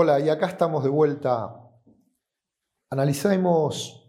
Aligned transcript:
Hola, 0.00 0.20
y 0.20 0.28
acá 0.28 0.46
estamos 0.46 0.84
de 0.84 0.90
vuelta. 0.90 1.60
Analicemos 2.88 4.08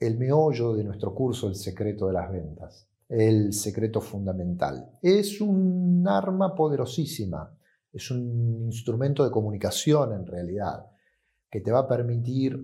el 0.00 0.18
meollo 0.18 0.74
de 0.74 0.82
nuestro 0.82 1.14
curso 1.14 1.46
El 1.46 1.54
secreto 1.54 2.08
de 2.08 2.12
las 2.12 2.32
ventas, 2.32 2.88
el 3.08 3.52
secreto 3.52 4.00
fundamental. 4.00 4.98
Es 5.00 5.40
un 5.40 6.04
arma 6.08 6.56
poderosísima, 6.56 7.56
es 7.92 8.10
un 8.10 8.64
instrumento 8.64 9.22
de 9.22 9.30
comunicación 9.30 10.12
en 10.14 10.26
realidad, 10.26 10.86
que 11.48 11.60
te 11.60 11.70
va 11.70 11.78
a 11.78 11.88
permitir 11.88 12.60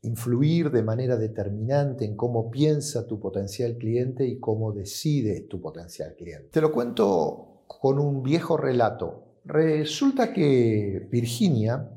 influir 0.00 0.72
de 0.72 0.82
manera 0.82 1.16
determinante 1.16 2.04
en 2.04 2.16
cómo 2.16 2.50
piensa 2.50 3.06
tu 3.06 3.20
potencial 3.20 3.78
cliente 3.78 4.26
y 4.26 4.40
cómo 4.40 4.72
decide 4.72 5.42
tu 5.42 5.60
potencial 5.60 6.16
cliente. 6.16 6.48
Te 6.48 6.60
lo 6.60 6.72
cuento 6.72 7.62
con 7.68 8.00
un 8.00 8.24
viejo 8.24 8.56
relato 8.56 9.31
Resulta 9.44 10.32
que 10.32 11.08
Virginia 11.10 11.90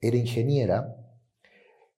era 0.00 0.16
ingeniera 0.16 0.96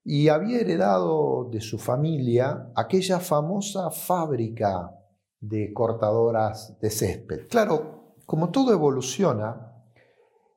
y 0.03 0.29
había 0.29 0.61
heredado 0.61 1.49
de 1.51 1.61
su 1.61 1.79
familia 1.79 2.71
aquella 2.75 3.21
famosa 3.21 3.91
fábrica 3.91 4.99
de 5.41 5.73
cortadoras 5.73 6.79
de 6.81 6.91
césped. 6.91 7.49
Claro, 7.49 8.15
como 8.25 8.51
todo 8.51 8.73
evoluciona, 8.73 9.73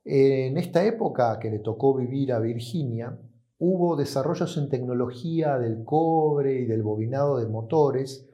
en 0.06 0.58
esta 0.58 0.86
época 0.86 1.38
que 1.40 1.50
le 1.50 1.60
tocó 1.60 1.96
vivir 1.96 2.32
a 2.32 2.40
Virginia, 2.40 3.18
hubo 3.60 3.98
desarrollos 3.98 4.56
en 4.58 4.70
tecnología 4.70 5.58
del 5.58 5.84
cobre 5.84 6.62
y 6.62 6.66
del 6.66 6.84
bobinado 6.84 7.38
de 7.38 7.48
motores 7.48 8.27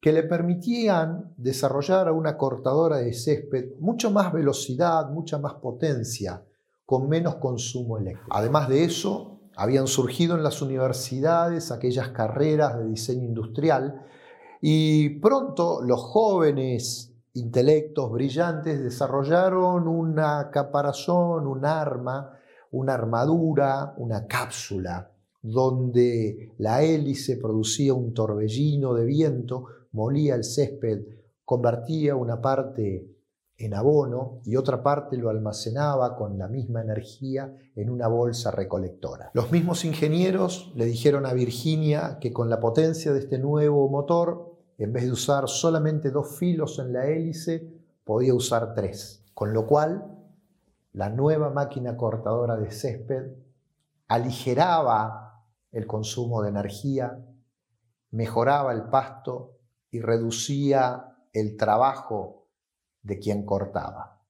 que 0.00 0.12
le 0.12 0.22
permitían 0.22 1.34
desarrollar 1.36 2.12
una 2.12 2.36
cortadora 2.36 2.98
de 2.98 3.12
césped 3.12 3.72
mucho 3.80 4.10
más 4.10 4.32
velocidad, 4.32 5.10
mucha 5.10 5.38
más 5.38 5.54
potencia, 5.54 6.44
con 6.86 7.08
menos 7.08 7.36
consumo 7.36 7.98
eléctrico. 7.98 8.30
Además 8.30 8.68
de 8.68 8.84
eso, 8.84 9.40
habían 9.56 9.88
surgido 9.88 10.36
en 10.36 10.44
las 10.44 10.62
universidades 10.62 11.72
aquellas 11.72 12.10
carreras 12.10 12.78
de 12.78 12.86
diseño 12.86 13.24
industrial 13.24 14.06
y 14.60 15.18
pronto 15.18 15.82
los 15.82 16.00
jóvenes 16.00 17.12
intelectos 17.34 18.10
brillantes 18.12 18.82
desarrollaron 18.82 19.88
una 19.88 20.50
caparazón, 20.50 21.46
un 21.46 21.64
arma, 21.64 22.38
una 22.70 22.94
armadura, 22.94 23.94
una 23.96 24.26
cápsula, 24.26 25.10
donde 25.42 26.52
la 26.58 26.82
hélice 26.82 27.36
producía 27.36 27.94
un 27.94 28.12
torbellino 28.12 28.94
de 28.94 29.04
viento 29.04 29.66
molía 29.92 30.34
el 30.34 30.44
césped, 30.44 31.04
convertía 31.44 32.14
una 32.14 32.40
parte 32.40 33.14
en 33.56 33.74
abono 33.74 34.40
y 34.44 34.54
otra 34.54 34.82
parte 34.82 35.16
lo 35.16 35.30
almacenaba 35.30 36.16
con 36.16 36.38
la 36.38 36.46
misma 36.46 36.80
energía 36.80 37.52
en 37.74 37.90
una 37.90 38.06
bolsa 38.06 38.52
recolectora. 38.52 39.30
Los 39.34 39.50
mismos 39.50 39.84
ingenieros 39.84 40.72
le 40.76 40.84
dijeron 40.84 41.26
a 41.26 41.32
Virginia 41.32 42.18
que 42.20 42.32
con 42.32 42.48
la 42.48 42.60
potencia 42.60 43.12
de 43.12 43.18
este 43.18 43.38
nuevo 43.38 43.88
motor, 43.88 44.54
en 44.78 44.92
vez 44.92 45.04
de 45.04 45.12
usar 45.12 45.48
solamente 45.48 46.10
dos 46.10 46.38
filos 46.38 46.78
en 46.78 46.92
la 46.92 47.08
hélice, 47.08 47.68
podía 48.04 48.32
usar 48.32 48.74
tres, 48.74 49.24
con 49.34 49.52
lo 49.52 49.66
cual 49.66 50.06
la 50.92 51.10
nueva 51.10 51.50
máquina 51.50 51.96
cortadora 51.96 52.56
de 52.56 52.70
césped 52.70 53.32
aligeraba 54.06 55.27
el 55.72 55.86
consumo 55.86 56.42
de 56.42 56.50
energía, 56.50 57.24
mejoraba 58.10 58.72
el 58.72 58.84
pasto 58.84 59.58
y 59.90 60.00
reducía 60.00 61.16
el 61.32 61.56
trabajo 61.56 62.48
de 63.02 63.18
quien 63.18 63.44
cortaba. 63.44 64.22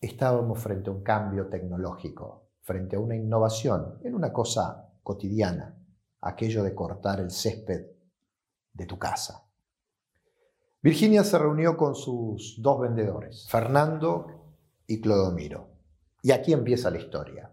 Estábamos 0.00 0.58
frente 0.58 0.90
a 0.90 0.92
un 0.92 1.02
cambio 1.02 1.48
tecnológico, 1.48 2.48
frente 2.60 2.96
a 2.96 3.00
una 3.00 3.16
innovación 3.16 3.98
en 4.02 4.14
una 4.14 4.32
cosa 4.32 4.90
cotidiana, 5.02 5.76
aquello 6.20 6.62
de 6.62 6.74
cortar 6.74 7.20
el 7.20 7.30
césped 7.30 7.86
de 8.72 8.86
tu 8.86 8.98
casa. 8.98 9.44
Virginia 10.82 11.22
se 11.22 11.38
reunió 11.38 11.76
con 11.76 11.94
sus 11.94 12.60
dos 12.60 12.80
vendedores, 12.80 13.46
Fernando 13.48 14.26
y 14.86 15.00
Clodomiro. 15.00 15.68
Y 16.22 16.32
aquí 16.32 16.52
empieza 16.52 16.90
la 16.90 16.98
historia. 16.98 17.52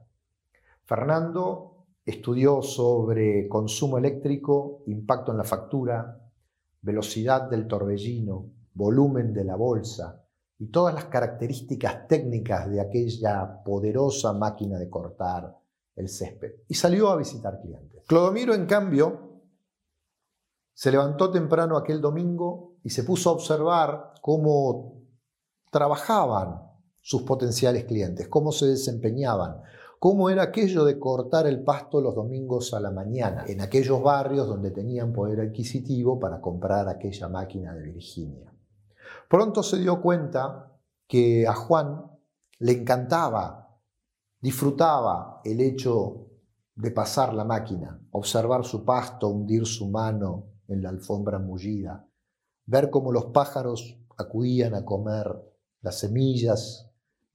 Fernando 0.85 1.68
estudió 2.09 2.61
sobre 2.61 3.47
consumo 3.47 3.97
eléctrico, 3.97 4.83
impacto 4.87 5.31
en 5.31 5.37
la 5.37 5.43
factura, 5.43 6.19
velocidad 6.81 7.49
del 7.49 7.67
torbellino, 7.67 8.51
volumen 8.73 9.33
de 9.33 9.43
la 9.43 9.55
bolsa 9.55 10.25
y 10.57 10.67
todas 10.71 10.93
las 10.93 11.05
características 11.05 12.07
técnicas 12.07 12.69
de 12.69 12.81
aquella 12.81 13.63
poderosa 13.63 14.33
máquina 14.33 14.77
de 14.77 14.89
cortar 14.89 15.57
el 15.95 16.09
césped. 16.09 16.51
Y 16.67 16.73
salió 16.75 17.09
a 17.09 17.17
visitar 17.17 17.61
clientes. 17.61 18.03
Clodomiro, 18.07 18.53
en 18.53 18.65
cambio, 18.65 19.41
se 20.73 20.91
levantó 20.91 21.29
temprano 21.31 21.77
aquel 21.77 22.01
domingo 22.01 22.77
y 22.83 22.89
se 22.89 23.03
puso 23.03 23.29
a 23.29 23.33
observar 23.33 24.13
cómo 24.21 25.03
trabajaban 25.71 26.61
sus 27.01 27.23
potenciales 27.23 27.85
clientes, 27.85 28.27
cómo 28.27 28.51
se 28.51 28.67
desempeñaban, 28.67 29.61
cómo 29.99 30.29
era 30.29 30.43
aquello 30.43 30.85
de 30.85 30.97
cortar 30.97 31.45
el 31.45 31.61
pasto 31.61 31.99
los 31.99 32.15
domingos 32.15 32.73
a 32.73 32.79
la 32.79 32.89
mañana, 32.89 33.43
en 33.47 33.59
aquellos 33.59 34.01
barrios 34.01 34.47
donde 34.47 34.71
tenían 34.71 35.11
poder 35.11 35.41
adquisitivo 35.41 36.17
para 36.17 36.39
comprar 36.39 36.87
aquella 36.87 37.27
máquina 37.27 37.73
de 37.73 37.83
Virginia. 37.83 38.53
Pronto 39.29 39.61
se 39.61 39.77
dio 39.77 40.01
cuenta 40.01 40.71
que 41.05 41.45
a 41.45 41.53
Juan 41.53 42.05
le 42.59 42.71
encantaba, 42.71 43.77
disfrutaba 44.39 45.41
el 45.43 45.59
hecho 45.59 46.27
de 46.75 46.91
pasar 46.91 47.33
la 47.33 47.43
máquina, 47.43 48.01
observar 48.11 48.63
su 48.63 48.85
pasto, 48.85 49.27
hundir 49.27 49.65
su 49.65 49.89
mano 49.89 50.45
en 50.69 50.81
la 50.81 50.89
alfombra 50.89 51.39
mullida, 51.39 52.07
ver 52.65 52.89
cómo 52.89 53.11
los 53.11 53.25
pájaros 53.25 53.99
acudían 54.17 54.75
a 54.75 54.85
comer 54.85 55.27
las 55.81 55.99
semillas 55.99 56.88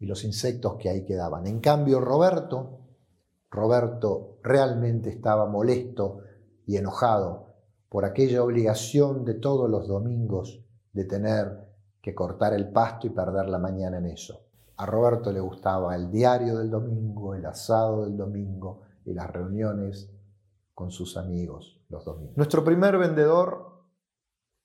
y 0.04 0.06
los 0.06 0.22
insectos 0.22 0.76
que 0.78 0.90
ahí 0.90 1.02
quedaban. 1.06 1.46
En 1.46 1.60
cambio, 1.60 1.98
Roberto, 1.98 2.80
Roberto 3.50 4.38
realmente 4.42 5.08
estaba 5.08 5.46
molesto 5.46 6.18
y 6.66 6.76
enojado 6.76 7.54
por 7.88 8.04
aquella 8.04 8.42
obligación 8.42 9.24
de 9.24 9.32
todos 9.32 9.70
los 9.70 9.88
domingos 9.88 10.62
de 10.92 11.06
tener 11.06 11.58
que 12.02 12.14
cortar 12.14 12.52
el 12.52 12.70
pasto 12.70 13.06
y 13.06 13.10
perder 13.10 13.48
la 13.48 13.58
mañana 13.58 13.96
en 13.96 14.04
eso. 14.04 14.44
A 14.76 14.84
Roberto 14.84 15.32
le 15.32 15.40
gustaba 15.40 15.96
el 15.96 16.10
diario 16.10 16.58
del 16.58 16.68
domingo, 16.68 17.34
el 17.34 17.46
asado 17.46 18.04
del 18.04 18.18
domingo 18.18 18.82
y 19.06 19.14
las 19.14 19.30
reuniones 19.30 20.10
con 20.74 20.90
sus 20.90 21.16
amigos 21.16 21.82
los 21.88 22.04
domingos. 22.04 22.36
Nuestro 22.36 22.62
primer 22.62 22.98
vendedor 22.98 23.86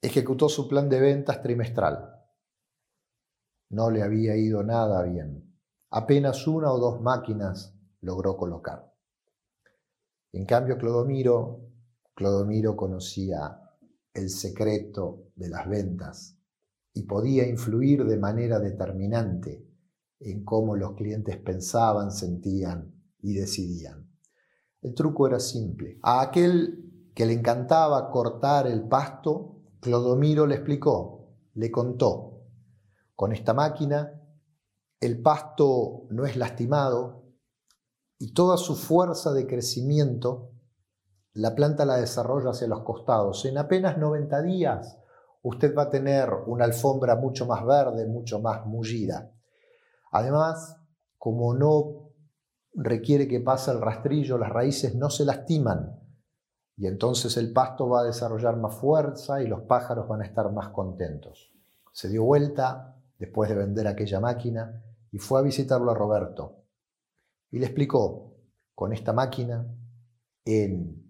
ejecutó 0.01 0.49
su 0.49 0.67
plan 0.67 0.89
de 0.89 0.99
ventas 0.99 1.41
trimestral. 1.41 2.18
No 3.69 3.91
le 3.91 4.01
había 4.01 4.35
ido 4.35 4.63
nada 4.63 5.03
bien. 5.03 5.55
Apenas 5.91 6.47
una 6.47 6.71
o 6.71 6.79
dos 6.79 7.01
máquinas 7.01 7.75
logró 8.01 8.35
colocar. 8.35 8.91
En 10.31 10.45
cambio, 10.45 10.77
Clodomiro, 10.77 11.61
Clodomiro 12.15 12.75
conocía 12.75 13.61
el 14.13 14.29
secreto 14.29 15.31
de 15.35 15.49
las 15.49 15.69
ventas 15.69 16.37
y 16.93 17.03
podía 17.03 17.47
influir 17.47 18.05
de 18.05 18.17
manera 18.17 18.59
determinante 18.59 19.67
en 20.19 20.43
cómo 20.43 20.75
los 20.75 20.95
clientes 20.95 21.37
pensaban, 21.37 22.11
sentían 22.11 22.93
y 23.21 23.35
decidían. 23.35 24.09
El 24.81 24.93
truco 24.93 25.27
era 25.27 25.39
simple. 25.39 25.99
A 26.01 26.21
aquel 26.21 27.11
que 27.13 27.25
le 27.25 27.33
encantaba 27.33 28.09
cortar 28.09 28.67
el 28.67 28.87
pasto, 28.87 29.61
Clodomiro 29.79 30.47
le 30.47 30.55
explicó, 30.55 31.35
le 31.53 31.71
contó 31.71 32.28
con 33.19 33.33
esta 33.33 33.53
máquina, 33.53 34.13
el 35.01 35.21
pasto 35.21 36.07
no 36.09 36.25
es 36.25 36.37
lastimado 36.37 37.25
y 38.17 38.33
toda 38.33 38.55
su 38.55 38.77
fuerza 38.77 39.33
de 39.33 39.45
crecimiento 39.45 40.53
la 41.33 41.53
planta 41.53 41.83
la 41.83 41.97
desarrolla 41.97 42.51
hacia 42.51 42.69
los 42.69 42.79
costados. 42.83 43.43
En 43.43 43.57
apenas 43.57 43.97
90 43.97 44.41
días 44.43 44.97
usted 45.41 45.75
va 45.77 45.83
a 45.83 45.89
tener 45.89 46.29
una 46.47 46.63
alfombra 46.63 47.17
mucho 47.17 47.45
más 47.45 47.65
verde, 47.65 48.07
mucho 48.07 48.39
más 48.39 48.65
mullida. 48.65 49.33
Además, 50.13 50.77
como 51.17 51.53
no 51.53 52.13
requiere 52.73 53.27
que 53.27 53.41
pase 53.41 53.71
el 53.71 53.81
rastrillo, 53.81 54.37
las 54.37 54.49
raíces 54.49 54.95
no 54.95 55.09
se 55.09 55.25
lastiman 55.25 55.99
y 56.77 56.87
entonces 56.87 57.35
el 57.35 57.51
pasto 57.51 57.89
va 57.89 57.99
a 57.99 58.05
desarrollar 58.05 58.55
más 58.55 58.75
fuerza 58.75 59.43
y 59.43 59.47
los 59.47 59.63
pájaros 59.63 60.07
van 60.07 60.21
a 60.21 60.25
estar 60.25 60.49
más 60.53 60.69
contentos. 60.69 61.51
Se 61.91 62.07
dio 62.07 62.23
vuelta, 62.23 62.95
después 63.19 63.49
de 63.49 63.55
vender 63.55 63.85
aquella 63.85 64.19
máquina 64.19 64.83
y 65.11 65.19
fue 65.19 65.39
a 65.39 65.43
visitarlo 65.43 65.91
a 65.91 65.95
Roberto. 65.95 66.63
Y 67.51 67.59
le 67.59 67.65
explicó, 67.65 68.35
con 68.73 68.93
esta 68.93 69.11
máquina, 69.13 69.67
en 70.45 71.05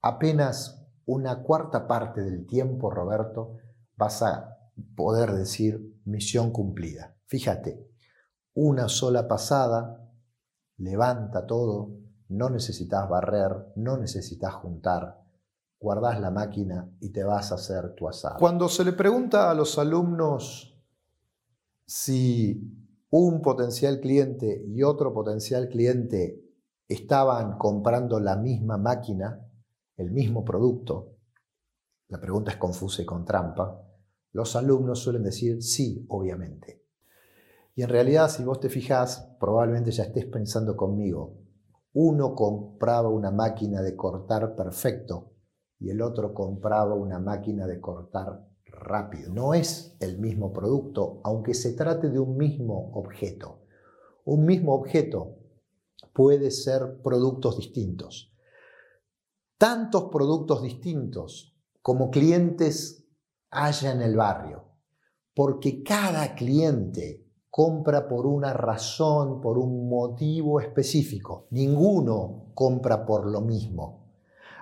apenas 0.00 0.82
una 1.04 1.42
cuarta 1.42 1.86
parte 1.86 2.22
del 2.22 2.46
tiempo, 2.46 2.90
Roberto, 2.90 3.58
vas 3.96 4.22
a 4.22 4.58
poder 4.96 5.32
decir 5.32 6.00
misión 6.04 6.52
cumplida. 6.52 7.16
Fíjate, 7.26 7.86
una 8.54 8.88
sola 8.88 9.28
pasada 9.28 10.10
levanta 10.78 11.46
todo, 11.46 11.98
no 12.28 12.48
necesitas 12.48 13.08
barrer, 13.08 13.72
no 13.76 13.98
necesitas 13.98 14.54
juntar, 14.54 15.20
guardas 15.78 16.20
la 16.20 16.30
máquina 16.30 16.90
y 17.00 17.10
te 17.12 17.24
vas 17.24 17.52
a 17.52 17.56
hacer 17.56 17.94
tu 17.94 18.08
asado. 18.08 18.38
Cuando 18.38 18.68
se 18.68 18.84
le 18.84 18.92
pregunta 18.92 19.50
a 19.50 19.54
los 19.54 19.78
alumnos 19.78 20.71
si 21.94 22.58
un 23.10 23.42
potencial 23.42 24.00
cliente 24.00 24.64
y 24.66 24.82
otro 24.82 25.12
potencial 25.12 25.68
cliente 25.68 26.42
estaban 26.88 27.58
comprando 27.58 28.18
la 28.18 28.34
misma 28.34 28.78
máquina, 28.78 29.46
el 29.98 30.10
mismo 30.10 30.42
producto, 30.42 31.16
la 32.08 32.18
pregunta 32.18 32.50
es 32.50 32.56
confusa 32.56 33.02
y 33.02 33.04
con 33.04 33.26
trampa, 33.26 33.86
los 34.32 34.56
alumnos 34.56 35.00
suelen 35.00 35.22
decir 35.22 35.62
sí, 35.62 36.06
obviamente. 36.08 36.82
Y 37.74 37.82
en 37.82 37.90
realidad, 37.90 38.30
si 38.30 38.42
vos 38.42 38.58
te 38.58 38.70
fijás, 38.70 39.36
probablemente 39.38 39.90
ya 39.90 40.04
estés 40.04 40.24
pensando 40.24 40.74
conmigo, 40.74 41.36
uno 41.92 42.34
compraba 42.34 43.10
una 43.10 43.30
máquina 43.30 43.82
de 43.82 43.94
cortar 43.94 44.56
perfecto 44.56 45.34
y 45.78 45.90
el 45.90 46.00
otro 46.00 46.32
compraba 46.32 46.94
una 46.94 47.18
máquina 47.18 47.66
de 47.66 47.80
cortar 47.82 48.50
rápido. 48.82 49.32
No 49.32 49.54
es 49.54 49.96
el 50.00 50.18
mismo 50.18 50.52
producto, 50.52 51.20
aunque 51.24 51.54
se 51.54 51.72
trate 51.72 52.10
de 52.10 52.18
un 52.18 52.36
mismo 52.36 52.90
objeto. 52.94 53.60
Un 54.24 54.44
mismo 54.44 54.74
objeto 54.74 55.36
puede 56.12 56.50
ser 56.50 57.00
productos 57.02 57.56
distintos. 57.56 58.32
Tantos 59.58 60.10
productos 60.10 60.62
distintos 60.62 61.56
como 61.80 62.10
clientes 62.10 63.06
haya 63.50 63.92
en 63.92 64.02
el 64.02 64.16
barrio, 64.16 64.64
porque 65.34 65.82
cada 65.82 66.34
cliente 66.34 67.26
compra 67.50 68.08
por 68.08 68.26
una 68.26 68.52
razón, 68.52 69.40
por 69.40 69.58
un 69.58 69.88
motivo 69.88 70.58
específico. 70.58 71.48
Ninguno 71.50 72.52
compra 72.54 73.04
por 73.04 73.26
lo 73.26 73.42
mismo. 73.42 74.01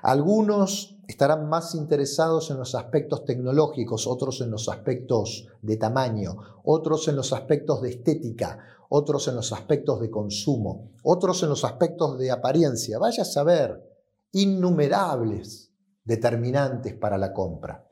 Algunos 0.03 0.97
estarán 1.07 1.49
más 1.49 1.75
interesados 1.75 2.51
en 2.51 2.59
los 2.59 2.75
aspectos 2.75 3.25
tecnológicos, 3.25 4.07
otros 4.07 4.41
en 4.41 4.51
los 4.51 4.69
aspectos 4.69 5.49
de 5.61 5.77
tamaño, 5.77 6.37
otros 6.65 7.09
en 7.09 7.17
los 7.17 7.33
aspectos 7.33 7.83
de 7.83 7.91
estética, 7.91 8.59
otros 8.89 9.29
en 9.29 9.35
los 9.35 9.53
aspectos 9.53 10.01
de 10.01 10.11
consumo, 10.11 10.93
otros 11.03 11.43
en 11.43 11.51
los 11.51 11.65
aspectos 11.65 12.19
de 12.19 12.31
apariencia. 12.31 12.99
Vaya 12.99 13.25
a 13.25 13.27
saber, 13.27 13.87
innumerables 14.33 15.73
determinantes 16.05 16.95
para 16.95 17.19
la 17.19 17.33
compra. 17.33 17.87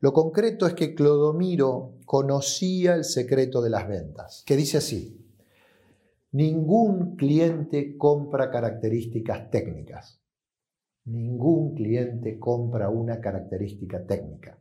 Lo 0.00 0.12
concreto 0.12 0.66
es 0.66 0.74
que 0.74 0.94
Clodomiro 0.94 1.94
conocía 2.04 2.94
el 2.94 3.04
secreto 3.04 3.62
de 3.62 3.70
las 3.70 3.88
ventas, 3.88 4.42
que 4.44 4.56
dice 4.56 4.78
así, 4.78 5.24
ningún 6.32 7.16
cliente 7.16 7.96
compra 7.96 8.50
características 8.50 9.50
técnicas 9.50 10.23
Ningún 11.06 11.74
cliente 11.74 12.38
compra 12.38 12.88
una 12.88 13.20
característica 13.20 14.06
técnica. 14.06 14.58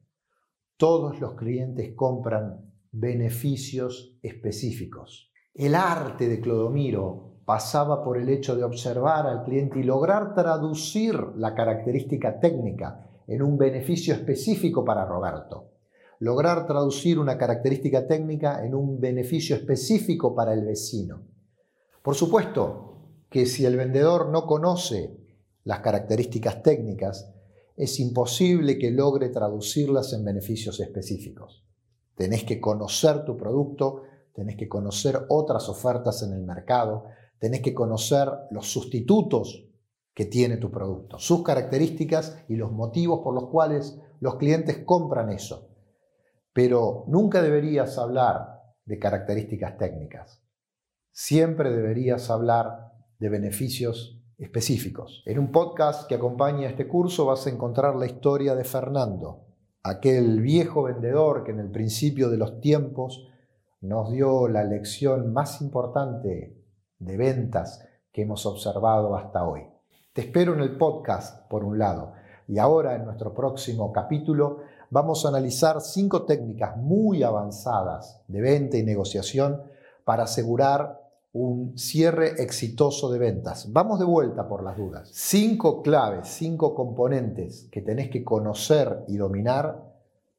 Todos 0.76 1.22
los 1.22 1.36
clientes 1.36 1.94
compran 1.96 2.74
beneficios 2.92 4.18
específicos. 4.22 5.32
El 5.54 5.74
arte 5.74 6.28
de 6.28 6.42
Clodomiro 6.42 7.38
pasaba 7.46 8.04
por 8.04 8.18
el 8.18 8.28
hecho 8.28 8.58
de 8.58 8.66
observar 8.66 9.26
al 9.26 9.44
cliente 9.44 9.80
y 9.80 9.84
lograr 9.84 10.36
traducir 10.36 11.16
la 11.38 11.56
característica 11.56 12.40
técnica 12.40 13.10
en 13.28 13.42
un 13.42 13.58
beneficio 13.58 14.14
específico 14.14 14.84
para 14.84 15.06
Roberto. 15.06 15.72
Lograr 16.20 16.68
traducir 16.68 17.20
una 17.20 17.38
característica 17.38 18.06
técnica 18.06 18.66
en 18.66 18.76
un 18.76 19.00
beneficio 19.00 19.56
específico 19.56 20.36
para 20.36 20.54
el 20.54 20.66
vecino. 20.66 21.22
Por 22.02 22.16
supuesto 22.16 22.98
que 23.30 23.46
si 23.46 23.66
el 23.66 23.78
vendedor 23.78 24.30
no 24.30 24.46
conoce 24.46 25.23
las 25.64 25.80
características 25.80 26.62
técnicas, 26.62 27.34
es 27.76 28.00
imposible 28.00 28.78
que 28.78 28.92
logre 28.92 29.30
traducirlas 29.30 30.14
en 30.14 30.24
beneficios 30.24 30.80
específicos. 30.80 31.66
Tenés 32.16 32.44
que 32.44 32.60
conocer 32.62 33.26
tu 33.26 33.36
producto, 33.36 34.04
tenés 34.34 34.58
que 34.58 34.68
conocer 34.68 35.26
otras 35.30 35.70
ofertas 35.70 36.22
en 36.24 36.34
el 36.34 36.44
mercado, 36.44 37.06
tenés 37.40 37.62
que 37.62 37.74
conocer 37.74 38.30
los 38.52 38.72
sustitutos 38.72 39.68
que 40.14 40.26
tiene 40.26 40.58
tu 40.58 40.70
producto, 40.70 41.18
sus 41.18 41.44
características 41.44 42.38
y 42.48 42.56
los 42.56 42.72
motivos 42.72 43.22
por 43.24 43.34
los 43.34 43.50
cuales 43.50 43.98
los 44.20 44.36
clientes 44.36 44.84
compran 44.86 45.32
eso. 45.32 45.70
Pero 46.54 47.06
nunca 47.08 47.42
deberías 47.42 47.98
hablar 47.98 48.62
de 48.86 49.00
características 49.00 49.78
técnicas. 49.78 50.44
Siempre 51.12 51.72
deberías 51.72 52.30
hablar 52.30 52.92
de 53.20 53.30
beneficios 53.30 54.23
específicos. 54.44 55.24
En 55.26 55.40
un 55.40 55.52
podcast 55.52 56.08
que 56.08 56.16
acompaña 56.16 56.70
este 56.70 56.88
curso 56.88 57.26
vas 57.26 57.48
a 57.48 57.50
encontrar 57.50 57.96
la 57.96 58.06
historia 58.06 58.56
de 58.56 58.64
Fernando, 58.64 59.46
aquel 59.82 60.42
viejo 60.42 60.84
vendedor 60.84 61.44
que 61.44 61.52
en 61.52 61.60
el 61.60 61.72
principio 61.72 62.30
de 62.30 62.38
los 62.38 62.60
tiempos 62.60 63.28
nos 63.82 64.12
dio 64.12 64.48
la 64.48 64.64
lección 64.64 65.34
más 65.34 65.62
importante 65.62 66.62
de 67.00 67.18
ventas 67.18 67.86
que 68.12 68.24
hemos 68.24 68.46
observado 68.46 69.16
hasta 69.16 69.48
hoy. 69.48 69.62
Te 70.14 70.22
espero 70.22 70.54
en 70.54 70.60
el 70.60 70.78
podcast, 70.78 71.48
por 71.50 71.64
un 71.64 71.80
lado, 71.80 72.14
y 72.48 72.60
ahora 72.60 72.96
en 72.96 73.06
nuestro 73.06 73.34
próximo 73.34 73.92
capítulo 73.92 74.60
vamos 74.90 75.26
a 75.26 75.30
analizar 75.30 75.82
cinco 75.82 76.24
técnicas 76.24 76.78
muy 76.78 77.24
avanzadas 77.24 78.22
de 78.28 78.42
venta 78.42 78.78
y 78.78 78.84
negociación 78.84 79.64
para 80.04 80.24
asegurar 80.24 81.03
un 81.34 81.78
cierre 81.78 82.42
exitoso 82.42 83.12
de 83.12 83.18
ventas. 83.20 83.72
Vamos 83.72 84.00
de 84.00 84.06
vuelta 84.06 84.48
por 84.48 84.64
las 84.64 84.78
dudas. 84.78 85.10
Cinco 85.12 85.82
claves, 85.82 86.28
cinco 86.28 86.76
componentes 86.76 87.68
que 87.72 87.82
tenés 87.82 88.10
que 88.10 88.24
conocer 88.24 89.04
y 89.08 89.18
dominar 89.18 89.84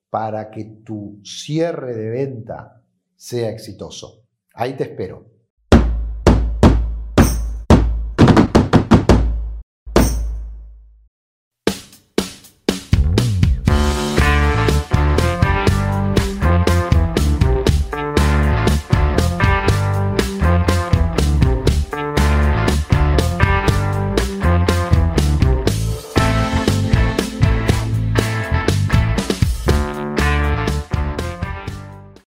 para 0.08 0.50
que 0.50 0.64
tu 0.84 1.18
cierre 1.24 1.94
de 1.94 2.10
venta 2.10 2.80
sea 3.16 3.50
exitoso. 3.50 4.22
Ahí 4.54 4.76
te 4.76 4.84
espero. 4.84 5.33